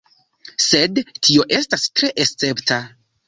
Sed 0.67 1.01
tio 1.27 1.45
estas 1.59 1.85
tre 2.01 2.11
escepta. 2.27 2.81